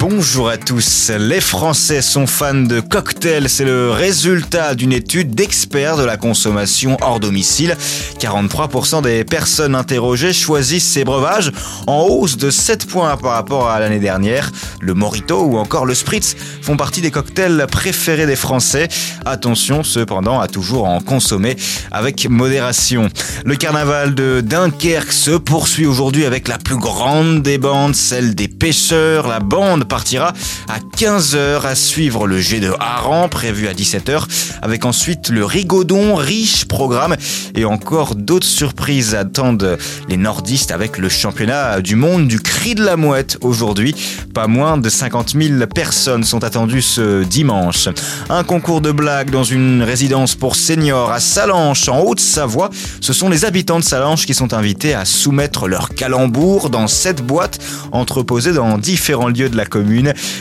Bonjour 0.00 0.48
à 0.48 0.56
tous. 0.56 1.10
Les 1.18 1.42
Français 1.42 2.00
sont 2.00 2.26
fans 2.26 2.54
de 2.54 2.80
cocktails. 2.80 3.50
C'est 3.50 3.66
le 3.66 3.90
résultat 3.90 4.74
d'une 4.74 4.94
étude 4.94 5.34
d'experts 5.34 5.98
de 5.98 6.04
la 6.04 6.16
consommation 6.16 6.96
hors 7.02 7.20
domicile. 7.20 7.76
43% 8.18 9.02
des 9.02 9.24
personnes 9.24 9.74
interrogées 9.74 10.32
choisissent 10.32 10.90
ces 10.90 11.04
breuvages 11.04 11.52
en 11.86 12.04
hausse 12.04 12.38
de 12.38 12.50
7 12.50 12.86
points 12.86 13.14
par 13.18 13.32
rapport 13.32 13.68
à 13.68 13.78
l'année 13.78 13.98
dernière. 13.98 14.50
Le 14.80 14.94
Morito 14.94 15.42
ou 15.42 15.58
encore 15.58 15.84
le 15.84 15.94
Spritz 15.94 16.34
font 16.62 16.78
partie 16.78 17.02
des 17.02 17.10
cocktails 17.10 17.66
préférés 17.70 18.26
des 18.26 18.36
Français. 18.36 18.88
Attention 19.26 19.82
cependant 19.82 20.40
à 20.40 20.48
toujours 20.48 20.86
en 20.86 21.00
consommer 21.00 21.56
avec 21.92 22.26
modération. 22.26 23.10
Le 23.44 23.54
carnaval 23.54 24.14
de 24.14 24.40
Dunkerque 24.40 25.12
se 25.12 25.32
poursuit 25.32 25.84
aujourd'hui 25.84 26.24
avec 26.24 26.48
la 26.48 26.56
plus 26.56 26.78
grande 26.78 27.42
des 27.42 27.58
bandes, 27.58 27.94
celle 27.94 28.34
des 28.34 28.48
pêcheurs. 28.48 29.28
La 29.28 29.40
bande 29.40 29.89
partira 29.90 30.32
à 30.68 30.78
15h 30.78 31.66
à 31.66 31.74
suivre 31.74 32.28
le 32.28 32.40
jet 32.40 32.60
de 32.60 32.72
hareng 32.78 33.28
prévu 33.28 33.66
à 33.66 33.74
17h 33.74 34.22
avec 34.62 34.84
ensuite 34.84 35.30
le 35.30 35.44
rigodon, 35.44 36.14
riche 36.14 36.66
programme 36.66 37.16
et 37.56 37.64
encore 37.64 38.14
d'autres 38.14 38.46
surprises 38.46 39.16
attendent 39.16 39.78
les 40.08 40.16
nordistes 40.16 40.70
avec 40.70 40.96
le 40.96 41.08
championnat 41.08 41.80
du 41.80 41.96
monde 41.96 42.28
du 42.28 42.38
cri 42.38 42.76
de 42.76 42.84
la 42.84 42.96
mouette 42.96 43.36
aujourd'hui. 43.40 43.96
Pas 44.32 44.46
moins 44.46 44.78
de 44.78 44.88
50 44.88 45.30
000 45.30 45.66
personnes 45.66 46.22
sont 46.22 46.44
attendues 46.44 46.82
ce 46.82 47.24
dimanche. 47.24 47.88
Un 48.28 48.44
concours 48.44 48.80
de 48.80 48.92
blagues 48.92 49.30
dans 49.30 49.42
une 49.42 49.82
résidence 49.82 50.36
pour 50.36 50.54
seniors 50.54 51.10
à 51.10 51.18
Salanches 51.18 51.88
en 51.88 52.02
Haute-Savoie. 52.02 52.70
Ce 53.00 53.12
sont 53.12 53.28
les 53.28 53.44
habitants 53.44 53.80
de 53.80 53.84
Salanches 53.84 54.24
qui 54.24 54.34
sont 54.34 54.54
invités 54.54 54.94
à 54.94 55.04
soumettre 55.04 55.66
leur 55.66 55.88
calembour 55.88 56.70
dans 56.70 56.86
cette 56.86 57.22
boîte 57.22 57.58
entreposée 57.90 58.52
dans 58.52 58.78
différents 58.78 59.28
lieux 59.28 59.48
de 59.48 59.56
la 59.56 59.66
commune 59.66 59.79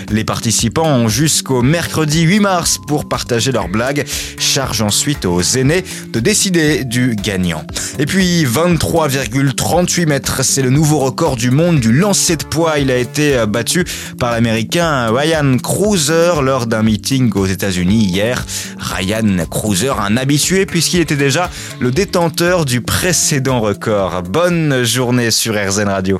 les 0.09 0.23
participants 0.23 0.87
ont 0.87 1.07
jusqu'au 1.07 1.61
mercredi 1.61 2.21
8 2.21 2.39
mars 2.39 2.79
pour 2.87 3.07
partager 3.07 3.51
leurs 3.51 3.67
blagues. 3.67 4.05
Charge 4.37 4.81
ensuite 4.81 5.25
aux 5.25 5.41
aînés 5.41 5.83
de 6.11 6.19
décider 6.19 6.83
du 6.83 7.15
gagnant. 7.15 7.63
Et 7.97 8.05
puis 8.05 8.45
23,38 8.45 10.07
mètres, 10.07 10.43
c'est 10.43 10.61
le 10.61 10.69
nouveau 10.69 10.99
record 10.99 11.35
du 11.35 11.51
monde 11.51 11.79
du 11.79 11.91
lancer 11.91 12.35
de 12.35 12.43
poids. 12.43 12.79
Il 12.79 12.91
a 12.91 12.97
été 12.97 13.43
battu 13.47 13.85
par 14.19 14.31
l'américain 14.31 15.11
Ryan 15.11 15.57
Cruiser 15.57 16.41
lors 16.41 16.67
d'un 16.67 16.83
meeting 16.83 17.31
aux 17.33 17.45
États-Unis 17.45 18.05
hier. 18.05 18.45
Ryan 18.77 19.45
Cruiser, 19.49 19.93
un 19.99 20.17
habitué 20.17 20.65
puisqu'il 20.65 20.99
était 20.99 21.15
déjà 21.15 21.49
le 21.79 21.91
détenteur 21.91 22.65
du 22.65 22.81
précédent 22.81 23.59
record. 23.59 24.23
Bonne 24.23 24.83
journée 24.83 25.31
sur 25.31 25.55
RZN 25.55 25.89
Radio 25.89 26.19